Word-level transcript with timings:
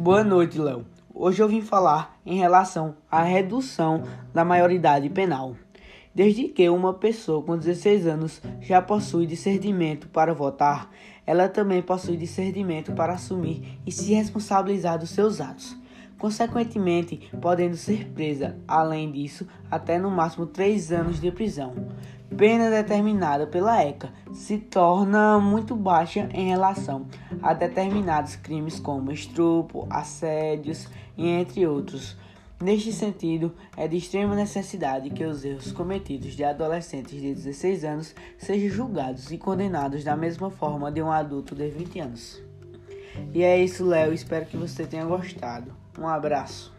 Boa 0.00 0.22
noite, 0.22 0.60
Léo. 0.60 0.86
Hoje 1.12 1.42
eu 1.42 1.48
vim 1.48 1.60
falar 1.60 2.20
em 2.24 2.38
relação 2.38 2.94
à 3.10 3.20
redução 3.20 4.04
da 4.32 4.44
maioridade 4.44 5.10
penal. 5.10 5.56
Desde 6.14 6.44
que 6.44 6.68
uma 6.68 6.94
pessoa 6.94 7.42
com 7.42 7.58
16 7.58 8.06
anos 8.06 8.40
já 8.60 8.80
possui 8.80 9.26
discernimento 9.26 10.08
para 10.08 10.32
votar, 10.32 10.88
ela 11.26 11.48
também 11.48 11.82
possui 11.82 12.16
discernimento 12.16 12.92
para 12.92 13.14
assumir 13.14 13.80
e 13.84 13.90
se 13.90 14.14
responsabilizar 14.14 15.00
dos 15.00 15.10
seus 15.10 15.40
atos. 15.40 15.76
Consequentemente, 16.18 17.30
podendo 17.40 17.76
ser 17.76 18.08
presa, 18.10 18.56
além 18.66 19.12
disso, 19.12 19.46
até 19.70 19.98
no 19.98 20.10
máximo 20.10 20.46
3 20.46 20.92
anos 20.92 21.20
de 21.20 21.30
prisão. 21.30 21.74
Pena 22.36 22.70
determinada 22.70 23.46
pela 23.46 23.82
ECA 23.82 24.12
se 24.32 24.58
torna 24.58 25.38
muito 25.38 25.74
baixa 25.74 26.28
em 26.32 26.48
relação 26.48 27.06
a 27.42 27.54
determinados 27.54 28.36
crimes 28.36 28.78
como 28.78 29.12
estupro, 29.12 29.86
assédios 29.90 30.88
e 31.16 31.26
entre 31.26 31.66
outros 31.66 32.16
Neste 32.60 32.92
sentido, 32.92 33.54
é 33.76 33.86
de 33.86 33.96
extrema 33.96 34.34
necessidade 34.34 35.10
que 35.10 35.24
os 35.24 35.44
erros 35.44 35.70
cometidos 35.70 36.34
de 36.34 36.42
adolescentes 36.42 37.20
de 37.20 37.32
16 37.32 37.84
anos 37.84 38.14
sejam 38.36 38.68
julgados 38.68 39.30
e 39.30 39.38
condenados 39.38 40.02
da 40.02 40.16
mesma 40.16 40.50
forma 40.50 40.90
de 40.90 41.00
um 41.00 41.12
adulto 41.12 41.54
de 41.54 41.68
20 41.68 42.00
anos. 42.00 42.47
E 43.34 43.42
é 43.42 43.62
isso, 43.62 43.86
Léo. 43.86 44.12
Espero 44.12 44.46
que 44.46 44.56
você 44.56 44.86
tenha 44.86 45.04
gostado. 45.04 45.72
Um 45.98 46.06
abraço. 46.06 46.77